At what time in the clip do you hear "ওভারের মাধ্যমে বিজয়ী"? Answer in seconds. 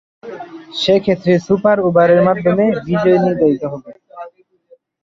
1.87-3.17